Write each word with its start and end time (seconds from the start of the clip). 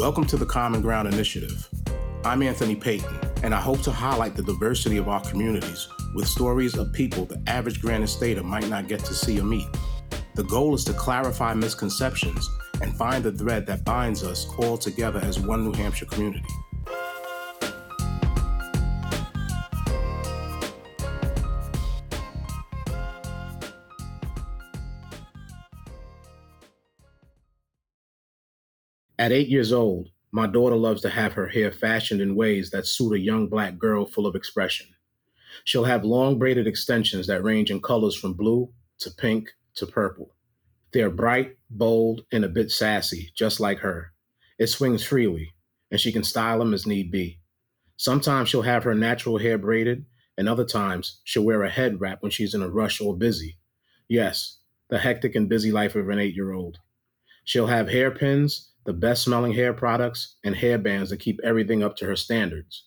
Welcome 0.00 0.24
to 0.28 0.38
the 0.38 0.46
Common 0.46 0.80
Ground 0.80 1.12
Initiative. 1.12 1.68
I'm 2.24 2.42
Anthony 2.42 2.74
Payton, 2.74 3.20
and 3.42 3.54
I 3.54 3.60
hope 3.60 3.82
to 3.82 3.92
highlight 3.92 4.34
the 4.34 4.42
diversity 4.42 4.96
of 4.96 5.10
our 5.10 5.20
communities 5.20 5.88
with 6.14 6.26
stories 6.26 6.74
of 6.78 6.90
people 6.94 7.26
the 7.26 7.38
average 7.46 7.82
Granite 7.82 8.08
Stater 8.08 8.42
might 8.42 8.66
not 8.70 8.88
get 8.88 9.00
to 9.00 9.12
see 9.12 9.38
or 9.38 9.44
meet. 9.44 9.68
The 10.36 10.44
goal 10.44 10.74
is 10.74 10.84
to 10.84 10.94
clarify 10.94 11.52
misconceptions 11.52 12.48
and 12.80 12.96
find 12.96 13.22
the 13.22 13.32
thread 13.32 13.66
that 13.66 13.84
binds 13.84 14.24
us 14.24 14.46
all 14.56 14.78
together 14.78 15.20
as 15.22 15.38
one 15.38 15.64
New 15.64 15.74
Hampshire 15.74 16.06
community. 16.06 16.48
At 29.20 29.32
eight 29.32 29.48
years 29.48 29.70
old, 29.70 30.08
my 30.32 30.46
daughter 30.46 30.76
loves 30.76 31.02
to 31.02 31.10
have 31.10 31.34
her 31.34 31.48
hair 31.48 31.70
fashioned 31.70 32.22
in 32.22 32.36
ways 32.36 32.70
that 32.70 32.86
suit 32.86 33.12
a 33.12 33.18
young 33.18 33.48
black 33.48 33.76
girl 33.76 34.06
full 34.06 34.26
of 34.26 34.34
expression. 34.34 34.86
She'll 35.66 35.84
have 35.84 36.06
long 36.06 36.38
braided 36.38 36.66
extensions 36.66 37.26
that 37.26 37.44
range 37.44 37.70
in 37.70 37.82
colors 37.82 38.16
from 38.16 38.32
blue 38.32 38.72
to 39.00 39.10
pink 39.10 39.50
to 39.74 39.86
purple. 39.86 40.34
They're 40.94 41.10
bright, 41.10 41.58
bold, 41.68 42.22
and 42.32 42.46
a 42.46 42.48
bit 42.48 42.70
sassy, 42.70 43.30
just 43.36 43.60
like 43.60 43.80
her. 43.80 44.14
It 44.58 44.68
swings 44.68 45.04
freely, 45.04 45.52
and 45.90 46.00
she 46.00 46.12
can 46.12 46.24
style 46.24 46.58
them 46.58 46.72
as 46.72 46.86
need 46.86 47.10
be. 47.10 47.40
Sometimes 47.98 48.48
she'll 48.48 48.62
have 48.62 48.84
her 48.84 48.94
natural 48.94 49.36
hair 49.36 49.58
braided, 49.58 50.06
and 50.38 50.48
other 50.48 50.64
times 50.64 51.20
she'll 51.24 51.44
wear 51.44 51.62
a 51.62 51.68
head 51.68 52.00
wrap 52.00 52.22
when 52.22 52.30
she's 52.30 52.54
in 52.54 52.62
a 52.62 52.70
rush 52.70 53.02
or 53.02 53.14
busy. 53.14 53.58
Yes, 54.08 54.60
the 54.88 54.98
hectic 54.98 55.34
and 55.34 55.46
busy 55.46 55.70
life 55.70 55.94
of 55.94 56.08
an 56.08 56.18
eight 56.18 56.34
year 56.34 56.54
old. 56.54 56.78
She'll 57.44 57.66
have 57.66 57.90
hairpins 57.90 58.69
the 58.84 58.92
best 58.92 59.22
smelling 59.22 59.52
hair 59.52 59.72
products, 59.72 60.36
and 60.42 60.56
hair 60.56 60.78
bands 60.78 61.10
that 61.10 61.20
keep 61.20 61.40
everything 61.44 61.82
up 61.82 61.96
to 61.96 62.06
her 62.06 62.16
standards. 62.16 62.86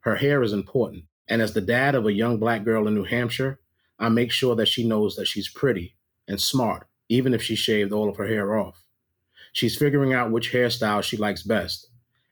Her 0.00 0.16
hair 0.16 0.42
is 0.42 0.52
important, 0.52 1.04
and 1.28 1.40
as 1.40 1.52
the 1.54 1.60
dad 1.60 1.94
of 1.94 2.06
a 2.06 2.12
young 2.12 2.38
black 2.38 2.64
girl 2.64 2.88
in 2.88 2.94
New 2.94 3.04
Hampshire, 3.04 3.60
I 3.98 4.08
make 4.08 4.32
sure 4.32 4.56
that 4.56 4.68
she 4.68 4.86
knows 4.86 5.16
that 5.16 5.26
she's 5.26 5.48
pretty 5.48 5.96
and 6.26 6.40
smart, 6.40 6.86
even 7.08 7.34
if 7.34 7.42
she 7.42 7.54
shaved 7.54 7.92
all 7.92 8.08
of 8.08 8.16
her 8.16 8.26
hair 8.26 8.56
off. 8.58 8.82
She's 9.52 9.76
figuring 9.76 10.12
out 10.12 10.30
which 10.30 10.52
hairstyle 10.52 11.02
she 11.02 11.16
likes 11.16 11.42
best, 11.42 11.88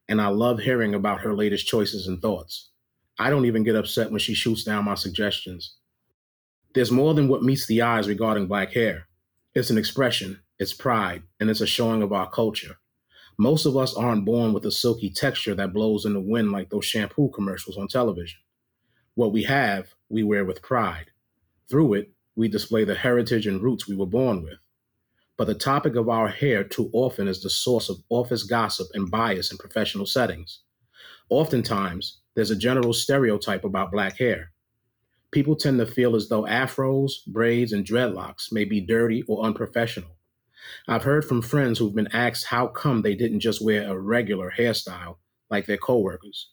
and 0.08 0.20
I 0.20 0.28
love 0.28 0.60
hearing 0.60 0.94
about 0.94 1.20
her 1.20 1.34
latest 1.34 1.66
choices 1.66 2.06
and 2.06 2.22
thoughts. 2.22 2.70
I 3.18 3.30
don't 3.30 3.46
even 3.46 3.64
get 3.64 3.74
upset 3.74 4.10
when 4.10 4.20
she 4.20 4.34
shoots 4.34 4.64
down 4.64 4.84
my 4.84 4.94
suggestions. 4.94 5.76
There's 6.74 6.92
more 6.92 7.14
than 7.14 7.28
what 7.28 7.42
meets 7.42 7.66
the 7.66 7.82
eyes 7.82 8.08
regarding 8.08 8.46
black 8.46 8.72
hair. 8.72 9.08
It's 9.54 9.70
an 9.70 9.78
expression, 9.78 10.40
it's 10.58 10.72
pride, 10.72 11.22
and 11.40 11.50
it's 11.50 11.60
a 11.60 11.66
showing 11.66 12.02
of 12.02 12.12
our 12.12 12.30
culture. 12.30 12.76
Most 13.40 13.66
of 13.66 13.76
us 13.76 13.94
aren't 13.94 14.24
born 14.24 14.52
with 14.52 14.66
a 14.66 14.72
silky 14.72 15.10
texture 15.10 15.54
that 15.54 15.72
blows 15.72 16.04
in 16.04 16.12
the 16.12 16.20
wind 16.20 16.50
like 16.50 16.70
those 16.70 16.84
shampoo 16.84 17.30
commercials 17.30 17.78
on 17.78 17.86
television. 17.86 18.40
What 19.14 19.32
we 19.32 19.44
have, 19.44 19.94
we 20.08 20.24
wear 20.24 20.44
with 20.44 20.60
pride. 20.60 21.12
Through 21.70 21.94
it, 21.94 22.10
we 22.34 22.48
display 22.48 22.82
the 22.82 22.96
heritage 22.96 23.46
and 23.46 23.62
roots 23.62 23.86
we 23.86 23.94
were 23.94 24.06
born 24.06 24.42
with. 24.42 24.58
But 25.36 25.46
the 25.46 25.54
topic 25.54 25.94
of 25.94 26.08
our 26.08 26.26
hair 26.26 26.64
too 26.64 26.90
often 26.92 27.28
is 27.28 27.40
the 27.40 27.50
source 27.50 27.88
of 27.88 28.02
office 28.08 28.42
gossip 28.42 28.88
and 28.94 29.08
bias 29.08 29.52
in 29.52 29.58
professional 29.58 30.06
settings. 30.06 30.62
Oftentimes, 31.30 32.18
there's 32.34 32.50
a 32.50 32.56
general 32.56 32.92
stereotype 32.92 33.62
about 33.62 33.92
black 33.92 34.18
hair. 34.18 34.50
People 35.30 35.54
tend 35.54 35.78
to 35.78 35.86
feel 35.86 36.16
as 36.16 36.28
though 36.28 36.42
afros, 36.42 37.24
braids, 37.28 37.72
and 37.72 37.84
dreadlocks 37.84 38.50
may 38.50 38.64
be 38.64 38.80
dirty 38.80 39.22
or 39.28 39.44
unprofessional. 39.44 40.17
I've 40.86 41.04
heard 41.04 41.24
from 41.24 41.42
friends 41.42 41.78
who've 41.78 41.94
been 41.94 42.12
asked 42.12 42.46
how 42.46 42.66
come 42.66 43.02
they 43.02 43.14
didn't 43.14 43.40
just 43.40 43.64
wear 43.64 43.88
a 43.88 43.98
regular 43.98 44.52
hairstyle 44.56 45.16
like 45.50 45.66
their 45.66 45.76
coworkers. 45.76 46.50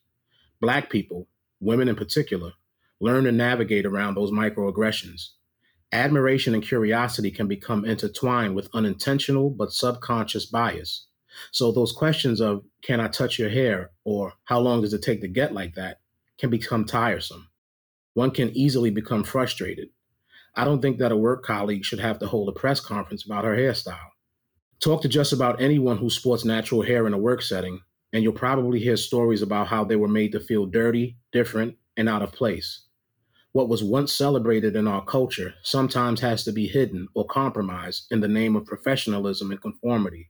Black 0.61 0.89
people, 0.89 1.27
women 1.59 1.87
in 1.87 1.95
particular, 1.95 2.53
learn 2.99 3.25
to 3.25 3.31
navigate 3.31 3.85
around 3.85 4.15
those 4.15 4.31
microaggressions. 4.31 5.29
Admiration 5.91 6.53
and 6.53 6.63
curiosity 6.63 7.31
can 7.31 7.47
become 7.47 7.85
intertwined 7.85 8.55
with 8.55 8.69
unintentional 8.73 9.49
but 9.49 9.71
subconscious 9.71 10.45
bias. 10.45 11.07
So 11.51 11.71
those 11.71 11.91
questions 11.91 12.41
of 12.41 12.63
can 12.81 12.99
I 12.99 13.07
touch 13.07 13.37
your 13.37 13.49
hair 13.49 13.91
or 14.03 14.33
how 14.45 14.59
long 14.59 14.81
does 14.81 14.93
it 14.93 15.01
take 15.01 15.21
to 15.21 15.27
get 15.27 15.53
like 15.53 15.75
that 15.75 15.99
can 16.37 16.49
become 16.49 16.85
tiresome. 16.85 17.49
One 18.13 18.31
can 18.31 18.55
easily 18.55 18.89
become 18.89 19.23
frustrated 19.23 19.89
I 20.55 20.63
don't 20.63 20.81
think 20.81 20.99
that 20.99 21.11
a 21.11 21.17
work 21.17 21.43
colleague 21.43 21.83
should 21.83 21.99
have 21.99 22.19
to 22.19 22.27
hold 22.27 22.47
a 22.47 22.53
press 22.53 22.79
conference 22.79 23.25
about 23.25 23.43
her 23.43 23.55
hairstyle. 23.55 24.11
Talk 24.79 25.01
to 25.01 25.09
just 25.09 25.33
about 25.33 25.61
anyone 25.61 25.97
who 25.97 26.09
sports 26.09 26.45
natural 26.45 26.81
hair 26.81 27.07
in 27.07 27.13
a 27.13 27.17
work 27.17 27.41
setting, 27.41 27.81
and 28.13 28.23
you'll 28.23 28.33
probably 28.33 28.79
hear 28.79 28.95
stories 28.95 29.41
about 29.41 29.67
how 29.67 29.83
they 29.83 29.95
were 29.95 30.07
made 30.07 30.31
to 30.31 30.39
feel 30.39 30.65
dirty, 30.65 31.17
different, 31.33 31.75
and 31.97 32.07
out 32.07 32.21
of 32.21 32.31
place. 32.31 32.83
What 33.51 33.69
was 33.69 33.83
once 33.83 34.13
celebrated 34.13 34.75
in 34.75 34.87
our 34.87 35.03
culture 35.03 35.53
sometimes 35.63 36.21
has 36.21 36.43
to 36.43 36.51
be 36.51 36.67
hidden 36.67 37.07
or 37.13 37.25
compromised 37.25 38.05
in 38.11 38.21
the 38.21 38.27
name 38.27 38.55
of 38.55 38.65
professionalism 38.65 39.51
and 39.51 39.61
conformity. 39.61 40.29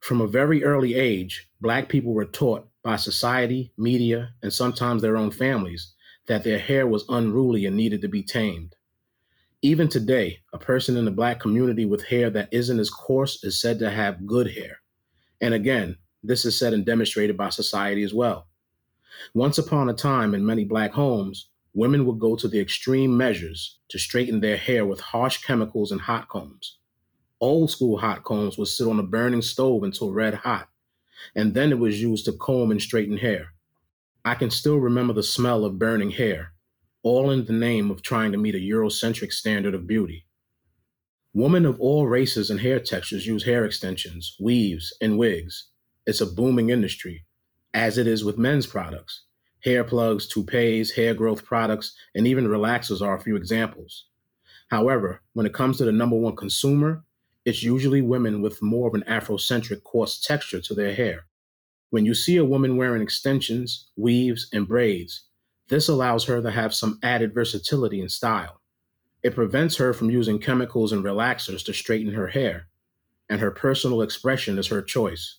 From 0.00 0.20
a 0.20 0.26
very 0.26 0.62
early 0.62 0.94
age, 0.94 1.48
Black 1.60 1.88
people 1.88 2.12
were 2.12 2.24
taught 2.24 2.68
by 2.82 2.96
society, 2.96 3.72
media, 3.76 4.34
and 4.42 4.52
sometimes 4.52 5.02
their 5.02 5.16
own 5.16 5.30
families 5.30 5.94
that 6.26 6.44
their 6.44 6.58
hair 6.58 6.86
was 6.86 7.04
unruly 7.08 7.66
and 7.66 7.76
needed 7.76 8.00
to 8.02 8.08
be 8.08 8.22
tamed. 8.22 8.74
Even 9.62 9.88
today, 9.88 10.40
a 10.52 10.58
person 10.58 10.96
in 10.96 11.04
the 11.04 11.10
black 11.10 11.40
community 11.40 11.84
with 11.84 12.04
hair 12.04 12.30
that 12.30 12.48
isn't 12.52 12.78
as 12.78 12.90
coarse 12.90 13.42
is 13.42 13.60
said 13.60 13.78
to 13.78 13.90
have 13.90 14.26
good 14.26 14.52
hair. 14.52 14.80
And 15.40 15.54
again, 15.54 15.96
this 16.22 16.44
is 16.44 16.58
said 16.58 16.72
and 16.72 16.84
demonstrated 16.84 17.36
by 17.36 17.48
society 17.48 18.02
as 18.02 18.12
well. 18.12 18.48
Once 19.34 19.58
upon 19.58 19.88
a 19.88 19.94
time, 19.94 20.34
in 20.34 20.44
many 20.44 20.64
black 20.64 20.92
homes, 20.92 21.48
women 21.72 22.04
would 22.06 22.18
go 22.18 22.36
to 22.36 22.48
the 22.48 22.60
extreme 22.60 23.16
measures 23.16 23.78
to 23.88 23.98
straighten 23.98 24.40
their 24.40 24.56
hair 24.56 24.84
with 24.84 25.00
harsh 25.00 25.42
chemicals 25.42 25.92
and 25.92 26.00
hot 26.00 26.28
combs. 26.28 26.78
Old 27.40 27.70
school 27.70 27.98
hot 27.98 28.24
combs 28.24 28.56
would 28.56 28.68
sit 28.68 28.88
on 28.88 28.98
a 28.98 29.02
burning 29.02 29.42
stove 29.42 29.82
until 29.82 30.12
red 30.12 30.34
hot, 30.34 30.68
and 31.34 31.54
then 31.54 31.70
it 31.70 31.78
was 31.78 32.00
used 32.00 32.24
to 32.26 32.32
comb 32.32 32.70
and 32.70 32.80
straighten 32.80 33.16
hair. 33.16 33.52
I 34.26 34.34
can 34.34 34.50
still 34.50 34.78
remember 34.78 35.12
the 35.12 35.22
smell 35.22 35.64
of 35.64 35.78
burning 35.78 36.10
hair, 36.10 36.52
all 37.04 37.30
in 37.30 37.44
the 37.44 37.52
name 37.52 37.92
of 37.92 38.02
trying 38.02 38.32
to 38.32 38.38
meet 38.38 38.56
a 38.56 38.58
Eurocentric 38.58 39.32
standard 39.32 39.72
of 39.72 39.86
beauty. 39.86 40.26
Women 41.32 41.64
of 41.64 41.80
all 41.80 42.08
races 42.08 42.50
and 42.50 42.58
hair 42.58 42.80
textures 42.80 43.24
use 43.24 43.44
hair 43.44 43.64
extensions, 43.64 44.36
weaves, 44.40 44.92
and 45.00 45.16
wigs. 45.16 45.68
It's 46.06 46.20
a 46.20 46.26
booming 46.26 46.70
industry, 46.70 47.24
as 47.72 47.98
it 47.98 48.08
is 48.08 48.24
with 48.24 48.36
men's 48.36 48.66
products. 48.66 49.22
Hair 49.62 49.84
plugs, 49.84 50.26
toupees, 50.26 50.90
hair 50.90 51.14
growth 51.14 51.44
products, 51.44 51.94
and 52.16 52.26
even 52.26 52.48
relaxers 52.48 53.00
are 53.00 53.16
a 53.16 53.20
few 53.20 53.36
examples. 53.36 54.06
However, 54.70 55.22
when 55.34 55.46
it 55.46 55.54
comes 55.54 55.78
to 55.78 55.84
the 55.84 55.92
number 55.92 56.16
one 56.16 56.34
consumer, 56.34 57.04
it's 57.44 57.62
usually 57.62 58.02
women 58.02 58.42
with 58.42 58.60
more 58.60 58.88
of 58.88 58.94
an 58.94 59.04
Afrocentric 59.06 59.84
coarse 59.84 60.18
texture 60.18 60.60
to 60.62 60.74
their 60.74 60.96
hair. 60.96 61.26
When 61.96 62.04
you 62.04 62.12
see 62.12 62.36
a 62.36 62.44
woman 62.44 62.76
wearing 62.76 63.00
extensions, 63.00 63.88
weaves, 63.96 64.48
and 64.52 64.68
braids, 64.68 65.22
this 65.70 65.88
allows 65.88 66.26
her 66.26 66.42
to 66.42 66.50
have 66.50 66.74
some 66.74 66.98
added 67.02 67.32
versatility 67.32 68.02
and 68.02 68.12
style. 68.12 68.60
It 69.22 69.34
prevents 69.34 69.76
her 69.76 69.94
from 69.94 70.10
using 70.10 70.38
chemicals 70.38 70.92
and 70.92 71.02
relaxers 71.02 71.64
to 71.64 71.72
straighten 71.72 72.12
her 72.12 72.26
hair, 72.26 72.68
and 73.30 73.40
her 73.40 73.50
personal 73.50 74.02
expression 74.02 74.58
is 74.58 74.66
her 74.66 74.82
choice. 74.82 75.38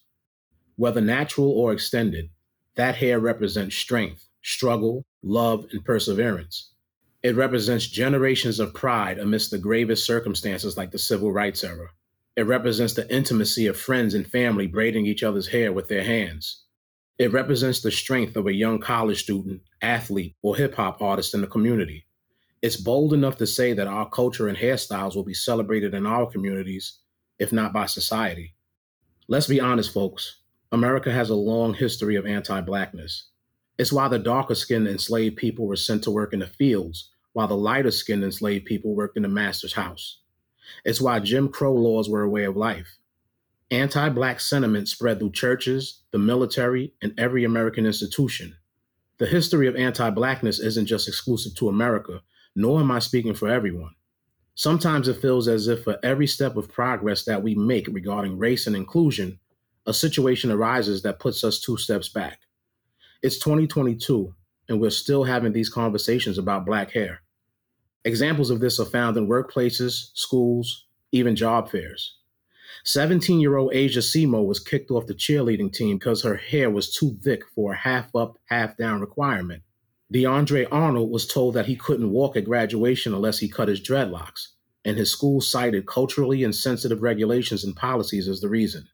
Whether 0.78 1.00
natural 1.00 1.52
or 1.52 1.74
extended, 1.74 2.32
that 2.74 2.96
hair 2.96 3.20
represents 3.20 3.76
strength, 3.76 4.28
struggle, 4.42 5.06
love, 5.22 5.68
and 5.72 5.86
perseverance. 5.86 6.72
It 7.22 7.36
represents 7.36 7.86
generations 7.86 8.60
of 8.60 8.74
pride 8.74 9.20
amidst 9.20 9.52
the 9.52 9.60
gravest 9.60 10.08
circumstances 10.08 10.76
like 10.76 10.90
the 10.90 10.98
civil 10.98 11.32
rights 11.32 11.64
era. 11.64 11.90
It 12.38 12.46
represents 12.46 12.94
the 12.94 13.12
intimacy 13.12 13.66
of 13.66 13.80
friends 13.80 14.14
and 14.14 14.28
family 14.28 14.68
braiding 14.68 15.08
each 15.08 15.24
other's 15.24 15.48
hair 15.48 15.74
with 15.74 15.88
their 15.88 16.04
hands. 16.04 16.66
It 17.18 17.34
represents 17.34 17.82
the 17.82 17.90
strength 17.90 18.36
of 18.36 18.46
a 18.46 18.54
young 18.54 18.78
college 18.78 19.24
student, 19.24 19.64
athlete, 19.82 20.36
or 20.44 20.56
hip 20.56 20.76
hop 20.76 21.02
artist 21.02 21.34
in 21.34 21.42
the 21.42 21.48
community. 21.48 22.06
It's 22.62 22.78
bold 22.78 23.12
enough 23.16 23.38
to 23.38 23.48
say 23.48 23.74
that 23.74 23.88
our 23.88 24.08
culture 24.08 24.48
and 24.48 24.56
hairstyles 24.56 25.16
will 25.16 25.24
be 25.24 25.34
celebrated 25.34 25.96
in 25.96 26.06
our 26.06 26.28
communities, 26.28 27.00
if 27.40 27.52
not 27.52 27.74
by 27.74 27.88
society. 27.88 28.54
Let's 29.28 29.48
be 29.48 29.60
honest, 29.60 29.92
folks. 29.92 30.42
America 30.72 31.12
has 31.12 31.32
a 31.32 31.36
long 31.36 31.74
history 31.74 32.18
of 32.18 32.28
anti 32.28 32.62
blackness. 32.62 33.30
It's 33.80 33.92
why 33.92 34.10
the 34.10 34.20
darker 34.20 34.54
skinned 34.54 34.88
enslaved 34.88 35.38
people 35.38 35.66
were 35.66 35.76
sent 35.76 36.04
to 36.04 36.12
work 36.12 36.34
in 36.34 36.40
the 36.42 36.48
fields, 36.48 37.10
while 37.34 37.48
the 37.48 37.58
lighter 37.58 37.90
skinned 37.90 38.24
enslaved 38.24 38.66
people 38.66 38.94
worked 38.94 39.18
in 39.18 39.24
the 39.24 39.30
master's 39.30 39.74
house. 39.74 40.20
It's 40.86 41.02
why 41.02 41.20
Jim 41.20 41.50
Crow 41.50 41.74
laws 41.74 42.10
were 42.10 42.24
a 42.24 42.30
way 42.30 42.44
of 42.44 42.58
life. 42.58 42.98
Anti 43.72 44.10
Black 44.10 44.40
sentiment 44.40 44.88
spread 44.88 45.20
through 45.20 45.32
churches, 45.32 46.02
the 46.12 46.18
military, 46.18 46.94
and 47.02 47.14
every 47.18 47.44
American 47.44 47.86
institution. 47.86 48.56
The 49.18 49.26
history 49.26 49.68
of 49.68 49.76
anti 49.76 50.10
Blackness 50.10 50.60
isn't 50.60 50.86
just 50.86 51.08
exclusive 51.08 51.56
to 51.56 51.70
America, 51.70 52.22
nor 52.56 52.80
am 52.80 52.92
I 52.92 53.00
speaking 53.00 53.34
for 53.34 53.50
everyone. 53.50 53.92
Sometimes 54.56 55.08
it 55.08 55.22
feels 55.22 55.48
as 55.48 55.68
if 55.68 55.84
for 55.84 56.00
every 56.02 56.28
step 56.28 56.56
of 56.56 56.72
progress 56.72 57.24
that 57.26 57.44
we 57.44 57.54
make 57.54 57.88
regarding 57.88 58.38
race 58.38 58.68
and 58.68 58.76
inclusion, 58.76 59.40
a 59.86 59.94
situation 59.94 60.52
arises 60.52 61.02
that 61.04 61.20
puts 61.20 61.44
us 61.44 61.60
two 61.60 61.78
steps 61.78 62.10
back. 62.10 62.40
It's 63.22 63.38
2022, 63.38 64.34
and 64.70 64.80
we're 64.80 64.90
still 64.90 65.24
having 65.24 65.54
these 65.54 65.70
conversations 65.70 66.38
about 66.38 66.66
black 66.66 66.92
hair. 66.92 67.22
Examples 68.08 68.52
of 68.52 68.62
this 68.62 68.80
are 68.80 68.86
found 68.86 69.18
in 69.18 69.28
workplaces, 69.28 70.12
schools, 70.14 70.86
even 71.12 71.36
job 71.36 71.70
fairs. 71.70 72.16
17 72.86 73.42
year 73.42 73.58
old 73.58 73.74
Asia 73.74 74.00
Simo 74.00 74.46
was 74.46 74.62
kicked 74.62 74.92
off 74.92 75.08
the 75.08 75.14
cheerleading 75.14 75.74
team 75.74 75.98
because 75.98 76.24
her 76.24 76.38
hair 76.38 76.70
was 76.70 76.90
too 76.90 77.18
thick 77.22 77.44
for 77.54 77.74
a 77.74 77.76
half 77.76 78.16
up, 78.16 78.38
half 78.46 78.78
down 78.78 79.02
requirement. 79.02 79.62
DeAndre 80.14 80.70
Arnold 80.72 81.12
was 81.12 81.28
told 81.28 81.54
that 81.56 81.66
he 81.66 81.76
couldn't 81.76 82.12
walk 82.12 82.38
at 82.38 82.46
graduation 82.46 83.14
unless 83.14 83.40
he 83.40 83.50
cut 83.50 83.68
his 83.68 83.82
dreadlocks, 83.82 84.54
and 84.86 84.96
his 84.96 85.12
school 85.12 85.42
cited 85.42 85.86
culturally 85.86 86.44
insensitive 86.44 87.02
regulations 87.02 87.66
and 87.66 87.76
policies 87.76 88.30
as 88.30 88.40
the 88.40 88.48
reason. 88.48 88.88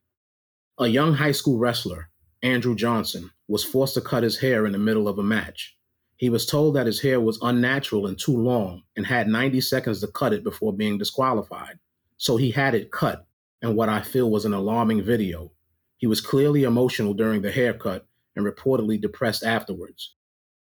A 0.80 0.88
young 0.88 1.13
high 1.13 1.33
school 1.33 1.60
wrestler, 1.60 2.10
Andrew 2.42 2.74
Johnson, 2.74 3.30
was 3.48 3.63
forced 3.63 3.94
to 3.94 4.01
cut 4.01 4.24
his 4.24 4.39
hair 4.39 4.65
in 4.65 4.71
the 4.71 4.80
middle 4.80 5.07
of 5.07 5.19
a 5.19 5.24
match. 5.24 5.77
He 6.23 6.29
was 6.29 6.45
told 6.45 6.75
that 6.75 6.85
his 6.85 7.01
hair 7.01 7.19
was 7.19 7.37
unnatural 7.41 8.07
and 8.07 8.17
too 8.17 8.37
long 8.37 8.83
and 8.95 9.05
had 9.05 9.27
90 9.27 9.59
seconds 9.59 9.99
to 9.99 10.07
cut 10.07 10.31
it 10.31 10.41
before 10.41 10.71
being 10.71 10.97
disqualified. 10.97 11.79
So 12.15 12.37
he 12.37 12.49
had 12.49 12.73
it 12.75 12.93
cut 12.93 13.27
and 13.61 13.75
what 13.75 13.89
I 13.89 14.01
feel 14.01 14.31
was 14.31 14.45
an 14.45 14.53
alarming 14.53 15.03
video. 15.03 15.51
He 15.97 16.07
was 16.07 16.21
clearly 16.21 16.63
emotional 16.63 17.13
during 17.13 17.41
the 17.41 17.51
haircut 17.51 18.07
and 18.37 18.45
reportedly 18.45 19.01
depressed 19.01 19.43
afterwards. 19.43 20.15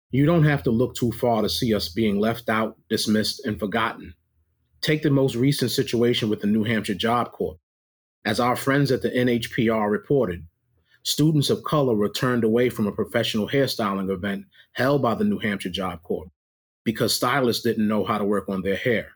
You 0.09 0.25
don't 0.25 0.45
have 0.45 0.63
to 0.63 0.71
look 0.71 0.95
too 0.95 1.11
far 1.11 1.41
to 1.41 1.49
see 1.49 1.75
us 1.75 1.89
being 1.89 2.17
left 2.17 2.47
out, 2.47 2.77
dismissed, 2.89 3.45
and 3.45 3.59
forgotten. 3.59 4.13
Take 4.79 5.01
the 5.01 5.09
most 5.09 5.35
recent 5.35 5.71
situation 5.71 6.29
with 6.29 6.39
the 6.39 6.47
New 6.47 6.63
Hampshire 6.63 6.93
Job 6.93 7.33
Corps. 7.33 7.59
As 8.23 8.39
our 8.39 8.55
friends 8.55 8.89
at 8.89 9.01
the 9.01 9.09
NHPR 9.09 9.91
reported, 9.91 10.47
students 11.03 11.49
of 11.49 11.63
color 11.63 11.95
were 11.95 12.09
turned 12.09 12.43
away 12.43 12.69
from 12.69 12.87
a 12.87 12.91
professional 12.91 13.47
hairstyling 13.47 14.09
event 14.09 14.45
held 14.73 15.01
by 15.01 15.15
the 15.15 15.23
New 15.23 15.39
Hampshire 15.39 15.69
Job 15.69 16.01
Corps 16.03 16.31
because 16.83 17.13
stylists 17.15 17.63
didn't 17.63 17.87
know 17.87 18.03
how 18.03 18.17
to 18.17 18.25
work 18.25 18.49
on 18.49 18.61
their 18.61 18.75
hair. 18.75 19.09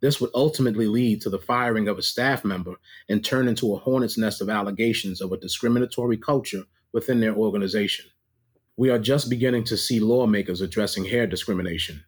This 0.00 0.20
would 0.20 0.30
ultimately 0.34 0.86
lead 0.86 1.20
to 1.22 1.30
the 1.30 1.38
firing 1.38 1.88
of 1.88 1.98
a 1.98 2.02
staff 2.02 2.44
member 2.44 2.74
and 3.08 3.24
turn 3.24 3.48
into 3.48 3.74
a 3.74 3.78
hornet's 3.78 4.16
nest 4.16 4.40
of 4.40 4.48
allegations 4.48 5.20
of 5.20 5.32
a 5.32 5.36
discriminatory 5.36 6.16
culture 6.16 6.64
within 6.92 7.20
their 7.20 7.34
organization 7.34 8.06
we 8.80 8.88
are 8.88 8.98
just 8.98 9.28
beginning 9.28 9.62
to 9.62 9.76
see 9.76 10.00
lawmakers 10.00 10.62
addressing 10.62 11.04
hair 11.04 11.26
discrimination. 11.26 12.02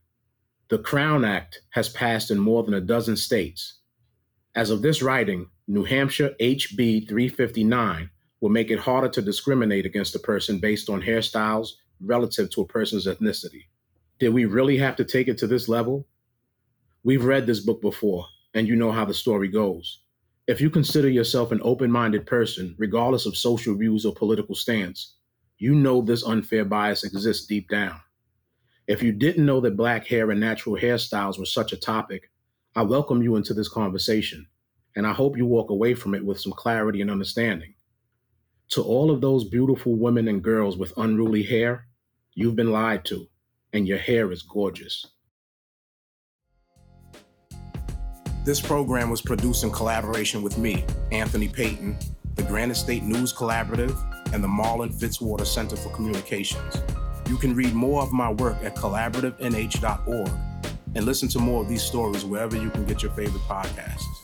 The 0.70 0.78
Crown 0.78 1.22
Act 1.22 1.60
has 1.72 1.90
passed 1.90 2.30
in 2.30 2.38
more 2.38 2.62
than 2.62 2.72
a 2.72 2.80
dozen 2.80 3.14
states. 3.14 3.80
As 4.54 4.70
of 4.70 4.80
this 4.80 5.02
writing, 5.02 5.50
New 5.68 5.84
Hampshire 5.84 6.34
HB 6.40 7.10
359 7.10 8.08
will 8.42 8.50
make 8.50 8.72
it 8.72 8.80
harder 8.80 9.08
to 9.08 9.22
discriminate 9.22 9.86
against 9.86 10.16
a 10.16 10.18
person 10.18 10.58
based 10.58 10.90
on 10.90 11.00
hairstyles 11.00 11.74
relative 12.00 12.50
to 12.50 12.60
a 12.60 12.66
person's 12.66 13.06
ethnicity. 13.06 13.66
Did 14.18 14.34
we 14.34 14.44
really 14.46 14.76
have 14.78 14.96
to 14.96 15.04
take 15.04 15.28
it 15.28 15.38
to 15.38 15.46
this 15.46 15.68
level? 15.68 16.08
We've 17.04 17.24
read 17.24 17.46
this 17.46 17.60
book 17.60 17.80
before, 17.80 18.26
and 18.52 18.66
you 18.66 18.74
know 18.74 18.90
how 18.90 19.04
the 19.04 19.14
story 19.14 19.46
goes. 19.46 20.00
If 20.48 20.60
you 20.60 20.70
consider 20.70 21.08
yourself 21.08 21.52
an 21.52 21.60
open 21.62 21.90
minded 21.90 22.26
person, 22.26 22.74
regardless 22.78 23.26
of 23.26 23.36
social 23.36 23.76
views 23.76 24.04
or 24.04 24.12
political 24.12 24.56
stance, 24.56 25.14
you 25.58 25.72
know 25.72 26.02
this 26.02 26.24
unfair 26.24 26.64
bias 26.64 27.04
exists 27.04 27.46
deep 27.46 27.68
down. 27.68 28.00
If 28.88 29.04
you 29.04 29.12
didn't 29.12 29.46
know 29.46 29.60
that 29.60 29.76
black 29.76 30.08
hair 30.08 30.32
and 30.32 30.40
natural 30.40 30.76
hairstyles 30.76 31.38
were 31.38 31.46
such 31.46 31.72
a 31.72 31.76
topic, 31.76 32.28
I 32.74 32.82
welcome 32.82 33.22
you 33.22 33.36
into 33.36 33.54
this 33.54 33.68
conversation, 33.68 34.48
and 34.96 35.06
I 35.06 35.12
hope 35.12 35.36
you 35.36 35.46
walk 35.46 35.70
away 35.70 35.94
from 35.94 36.16
it 36.16 36.24
with 36.24 36.40
some 36.40 36.52
clarity 36.52 37.00
and 37.00 37.10
understanding. 37.10 37.74
To 38.72 38.82
all 38.82 39.10
of 39.10 39.20
those 39.20 39.44
beautiful 39.44 39.96
women 39.96 40.28
and 40.28 40.42
girls 40.42 40.78
with 40.78 40.96
unruly 40.96 41.42
hair, 41.42 41.88
you've 42.32 42.56
been 42.56 42.72
lied 42.72 43.04
to, 43.04 43.28
and 43.74 43.86
your 43.86 43.98
hair 43.98 44.32
is 44.32 44.40
gorgeous. 44.40 45.08
This 48.46 48.62
program 48.62 49.10
was 49.10 49.20
produced 49.20 49.62
in 49.62 49.70
collaboration 49.70 50.40
with 50.40 50.56
me, 50.56 50.86
Anthony 51.10 51.48
Payton, 51.48 51.98
the 52.36 52.44
Granite 52.44 52.76
State 52.76 53.02
News 53.02 53.30
Collaborative, 53.30 53.94
and 54.32 54.42
the 54.42 54.48
Marlin 54.48 54.88
Fitzwater 54.88 55.46
Center 55.46 55.76
for 55.76 55.90
Communications. 55.90 56.78
You 57.28 57.36
can 57.36 57.54
read 57.54 57.74
more 57.74 58.02
of 58.02 58.10
my 58.10 58.32
work 58.32 58.56
at 58.64 58.74
collaborativenh.org 58.74 60.30
and 60.94 61.04
listen 61.04 61.28
to 61.28 61.38
more 61.38 61.60
of 61.60 61.68
these 61.68 61.82
stories 61.82 62.24
wherever 62.24 62.56
you 62.56 62.70
can 62.70 62.86
get 62.86 63.02
your 63.02 63.12
favorite 63.12 63.42
podcasts. 63.42 64.21